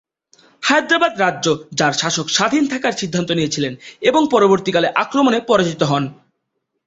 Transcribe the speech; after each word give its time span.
হায়দ্রাবাদ 0.63 1.13
রাজ্য, 1.19 1.45
যার 1.73 1.93
শাসক 1.93 2.27
স্বাধীন 2.29 2.63
থাকার 2.67 2.93
সিদ্ধান্ত 2.93 3.29
নিয়েছিলেন 3.31 3.73
এবং 4.01 4.21
পরবর্তীকালে 4.31 4.87
আক্রমণে 4.95 5.39
পরাজিত 5.41 5.81
হন। 5.83 6.03